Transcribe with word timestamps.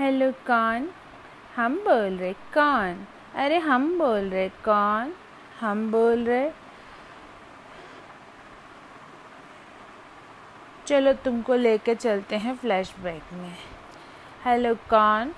Hello 0.00 0.30
कौन, 0.32 0.88
हम 1.56 1.74
बोल 1.76 2.14
रहे 2.16 2.32
कौन। 2.32 3.06
अरे 3.34 3.58
हम 3.58 3.98
बोल 3.98 4.28
रहे 4.30 4.48
कौन, 4.48 5.12
हम 5.60 5.90
बोल 5.92 6.24
रहे। 6.24 6.50
चलो 10.86 11.12
तुमको 11.12 11.54
लेके 11.54 11.94
चलते 11.94 12.36
हैं 12.36 12.56
फ्लैशबैक 12.56 13.32
में। 13.32 13.54
हेलो 14.44 14.74
कौन 14.74 15.34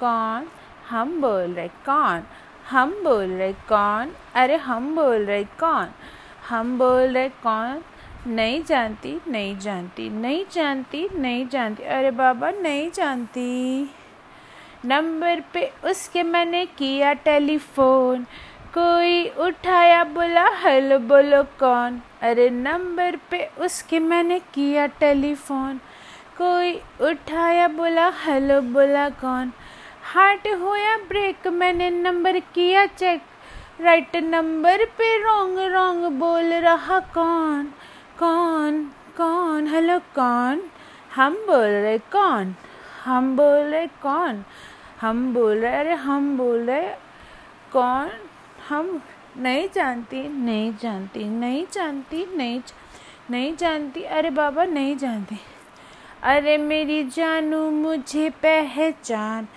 कौन, 0.00 0.48
हम 0.90 1.20
बोल 1.20 1.54
रहे 1.54 1.68
कौन, 1.68 2.22
हम 2.70 2.92
बोल 3.04 3.30
रहे 3.30 3.52
कौन। 3.52 4.14
अरे 4.34 4.56
हम 4.56 4.94
बोल 4.96 5.24
रहे 5.24 5.44
कौन, 5.44 5.88
हम 6.48 6.78
बोल 6.78 7.14
रहे 7.14 7.28
कौन। 7.28 7.82
नहीं 8.26 8.62
जानती 8.64 9.20
नहीं 9.28 9.58
जानती 9.58 10.10
नहीं 10.10 10.44
जानती 10.52 11.08
नहीं 11.14 11.48
जानती। 11.48 11.82
अरे 11.82 12.10
बाबा, 12.10 12.50
नहीं 12.50 12.90
जानती। 12.90 13.90
नंबर 14.84 15.42
पे 15.54 15.72
उसके 15.84 16.22
मैंने 16.22 16.66
किया 16.66 17.12
टेलीफोन। 17.12 18.24
कोई 18.74 19.28
उठाया 19.28 20.04
बोला, 20.04 20.48
हेलो 20.48 20.98
बोलो 20.98 21.42
कौन? 21.42 22.00
अरे 22.22 22.50
नंबर 22.50 23.16
पे 23.30 23.50
उसके 23.60 23.98
मैंने 23.98 24.38
किया 24.38 24.86
टेलीफोन। 24.86 25.80
कोई 26.38 26.80
उठाया 27.00 27.68
बोला, 27.68 28.12
हेलो 28.24 28.60
बोला 28.60 29.08
कौन? 29.08 29.52
हार्ट 30.02 30.48
होया 30.48 30.96
ब्रेक, 30.96 31.46
मैंने 31.46 31.90
नंबर 31.90 32.38
किया 32.38 32.86
चेक। 32.86 33.22
राइट 33.80 34.16
नंबर 34.16 34.84
पे 34.84 35.22
रॉन्ग 35.22 35.58
रॉन्ग 35.58 36.04
बोल 36.12 36.52
रहा, 36.52 36.98
कौन? 36.98 37.72
कौन? 38.18 38.84
कौन? 39.16 39.66
हेलो 39.66 39.98
कौन? 39.98 40.62
हम 41.14 41.34
बोल 41.34 41.68
रहे, 41.68 41.98
कौन? 41.98 42.54
हम 43.04 43.36
बोल 43.36 43.58
रहे 43.58 43.86
कौन? 43.86 44.44
हम 45.00 45.34
बोल 45.34 45.58
रहे, 45.58 45.76
अरे 45.76 45.92
हम 45.92 46.38
बोल 46.38 46.60
रहे 46.60 46.88
कौन? 47.72 48.10
हम 48.68 49.02
नहीं 49.36 49.68
जानती 49.74 50.28
नहीं 50.28 50.74
जानती 50.82 51.24
नहीं 51.24 51.66
जानती, 51.72 52.36
नहीं 52.36 52.62
नहीं 53.30 53.56
जानती। 53.56 54.02
अरे 54.02 54.30
बाबा, 54.30 54.64
नहीं 54.64 54.96
जानती। 54.96 55.36
अरे 56.22 56.58
मेरी 56.58 57.04
जानू 57.04 57.70
मुझे 57.70 58.30
पहचान। 58.30 59.48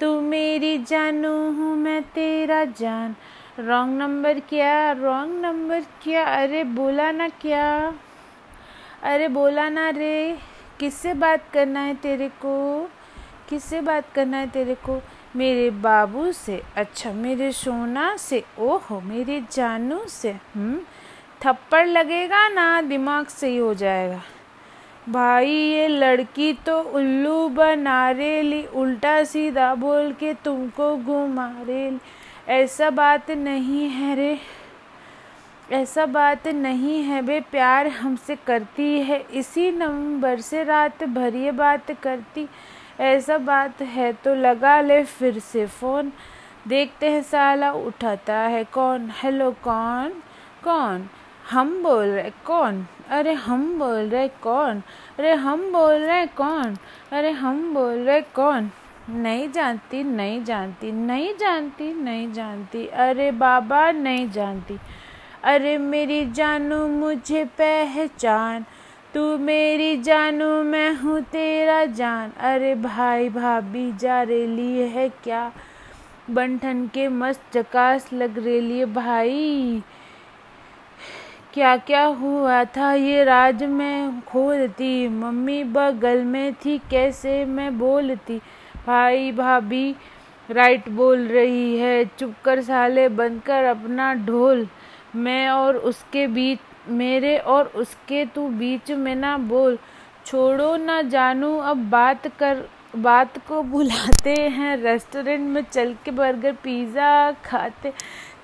तू 0.00 0.20
मेरी 0.20 0.78
जानू 0.78 1.50
हूँ, 1.52 1.76
मैं 1.76 2.02
तेरा 2.02 2.64
जान। 2.64 3.16
रॉन्ग 3.58 3.98
नंबर 3.98 4.38
क्या? 4.38 4.92
रॉन्ग 4.92 5.44
नंबर 5.44 5.80
क्या? 5.80 6.24
अरे 6.24 6.64
बोला 6.64 7.10
ना 7.12 7.28
क्या? 7.28 7.94
अरे 9.02 9.28
बोला 9.28 9.68
ना 9.68 9.90
रे। 9.90 10.38
किससे 10.80 11.14
बात 11.14 11.38
करना 11.52 11.80
है 11.80 11.94
तेरे 11.94 12.28
को? 12.28 12.84
किससे 13.48 13.80
बात 13.80 14.02
करना 14.14 14.36
है 14.36 14.46
तेरे 14.46 14.74
को? 14.74 15.02
मेरे 15.36 15.70
बाबू 15.70 16.32
से। 16.32 16.62
अच्छा 16.76 17.12
मेरे 17.12 17.52
सोना 17.52 18.16
से। 18.16 18.44
ओहो, 18.58 19.00
मेरे 19.00 19.44
जानू 19.52 20.04
से। 20.08 20.30
हम्म 20.30 20.80
थप्पड़ 21.40 21.86
लगेगा 21.86 22.48
ना, 22.48 22.82
दिमाग 22.82 23.26
सही 23.26 23.56
हो 23.56 23.74
जाएगा। 23.74 24.22
भाई, 25.08 25.50
ये 25.50 25.88
लड़की 25.88 26.52
तो 26.52 26.82
उल्लू 26.82 27.48
बना 27.48 28.10
रेली, 28.10 28.66
उल्टा 28.66 29.24
सीधा 29.24 29.74
बोल 29.74 30.12
के 30.12 30.34
तुमको 30.34 30.96
घुमा 30.96 31.52
रेली। 31.62 31.98
ऐसा 32.48 32.90
बात 32.90 33.30
नहीं 33.30 33.88
है 33.88 34.16
रे। 34.16 34.40
ऐसा 35.72 36.04
बात 36.06 36.46
नहीं 36.48 37.02
है 37.02 37.20
बे 37.22 37.40
प्यार 37.40 37.86
हमसे 37.86 38.36
करती 38.36 39.00
है। 39.00 39.20
इसी 39.32 39.70
नंबर 39.70 40.40
से 40.40 40.62
रात 40.64 41.04
भर 41.04 41.34
ये 41.34 41.50
बात 41.50 41.90
करती, 41.92 42.48
ऐसा 43.00 43.38
बात 43.38 43.82
है 43.82 44.12
तो 44.12 44.34
लगा 44.34 44.80
ले 44.80 45.02
फिर 45.04 45.38
से 45.38 45.66
फ़ोन। 45.66 46.12
देखते 46.68 47.10
हैं 47.10 47.22
साला 47.22 47.72
उठाता 47.72 48.36
है 48.36 48.64
कौन। 48.64 49.10
हेलो, 49.14 49.50
कौन? 49.50 50.12
कौन? 50.64 51.08
हम 51.50 51.82
बोल 51.82 52.04
रहे, 52.04 52.30
कौन? 52.44 52.86
अरे 53.08 53.32
हम 53.32 53.78
बोल 53.78 54.08
रहे, 54.08 54.28
कौन? 54.28 54.82
अरे 55.18 55.34
हम 55.34 55.72
बोल 55.72 55.94
रहे, 55.94 56.26
कौन? 56.26 56.76
अरे 57.12 57.30
हम 57.30 57.74
बोल 57.74 57.98
रहे, 57.98 58.20
कौन? 58.20 58.70
नहीं 59.10 59.48
जानती 59.52 60.02
नहीं 60.02 60.44
जानती 60.44 60.92
नहीं 60.92 61.32
जानती 61.40 61.92
नहीं 61.94 62.32
जानती। 62.32 62.86
अरे 62.86 63.30
बाबा, 63.30 63.90
नहीं 63.90 64.30
जानती। 64.30 64.78
अरे 65.44 65.78
मेरी 65.78 66.30
जानू, 66.32 66.86
मुझे 66.86 67.44
पहचान। 67.44 68.64
तू 69.14 69.38
मेरी 69.38 69.96
जानू, 69.96 70.62
मैं 70.62 70.94
हूँ 70.94 71.20
तेरा 71.20 71.84
जान। 71.84 72.30
अरे 72.30 72.74
भाई 72.74 73.28
भाभी, 73.28 73.92
जा 73.92 74.22
रेली 74.22 74.80
है 74.80 75.08
क्या? 75.08 75.52
बंठन 76.30 76.86
के 76.86 77.08
मस्त 77.08 77.40
जकास 77.54 78.12
लग 78.12 78.44
रेली 78.44 78.84
भाई। 78.84 79.82
क्या 81.54 81.76
क्या 81.76 82.04
हुआ 82.04 82.64
था 82.64 82.92
ये 82.92 83.24
राज? 83.24 83.62
में 83.64 84.20
खोलती, 84.20 85.08
मम्मी 85.08 85.64
बगल 85.64 86.24
में 86.24 86.54
थी, 86.54 86.78
कैसे 86.78 87.44
मैं 87.44 87.78
बोलती? 87.78 88.40
भाई 88.86 89.32
भाभी, 89.32 89.96
राइट 90.50 90.88
बोल 90.88 91.18
रही 91.18 91.78
है, 91.78 92.04
चुप 92.04 92.34
कर 92.44 92.60
साले 92.60 93.08
बनकर 93.08 93.64
अपना 93.64 94.14
ढोल। 94.14 94.68
मैं 95.16 95.48
और 95.48 95.76
उसके 95.76 96.26
बीच, 96.26 96.58
मेरे 96.88 97.36
और 97.38 97.66
उसके 97.76 98.24
तू 98.24 98.46
बीच 98.48 98.90
में 98.90 99.14
ना 99.14 99.36
बोल। 99.38 99.78
छोड़ो 100.26 100.76
ना 100.76 101.00
जानू, 101.02 101.56
अब 101.58 101.88
बात 101.90 102.26
कर, 102.38 102.64
बात 102.96 103.38
को 103.48 103.62
बुलाते 103.62 104.34
हैं। 104.50 104.76
रेस्टोरेंट 104.76 105.48
में 105.48 105.62
चल 105.62 105.94
के 106.04 106.10
बर्गर, 106.10 106.52
पिज़्ज़ा 106.62 107.30
खाते। 107.44 107.92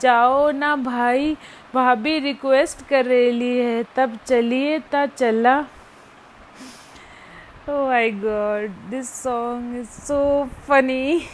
जाओ 0.00 0.50
ना 0.50 0.74
भाई 0.76 1.36
भाभी 1.74 2.18
रिक्वेस्ट 2.18 2.86
कर 2.88 3.04
रही 3.04 3.56
है। 3.58 3.84
तब 3.96 4.18
चलिए 4.26 4.78
ता 4.92 5.06
चला। 5.06 5.64
Oh 7.64 7.82
my 7.88 8.06
god, 8.12 8.72
this 8.90 9.10
song 9.16 9.66
is 9.80 9.90
so 10.06 10.16
funny 10.68 11.28